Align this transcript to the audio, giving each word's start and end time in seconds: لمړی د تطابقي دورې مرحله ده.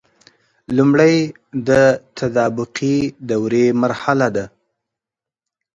لمړی 0.75 1.17
د 1.67 1.69
تطابقي 2.17 2.97
دورې 3.29 3.65
مرحله 3.81 4.27
ده. 4.35 4.45